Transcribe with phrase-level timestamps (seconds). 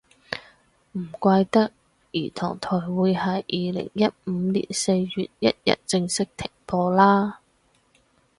[0.93, 1.71] 唔怪得
[2.11, 7.39] 兒童台會喺二零一五年四月一日正式停播啦